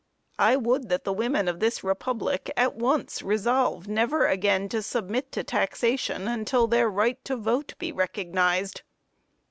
[0.39, 5.31] I would that the women of this republic, at once, resolve, never again to submit
[5.33, 8.81] to taxation, until their right to vote be recognized.